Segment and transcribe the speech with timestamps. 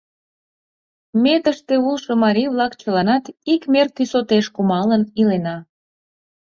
[1.21, 5.57] Ме, тыште улшо марий-влак, чыланат ик мер кӱсотеш кумалын илена.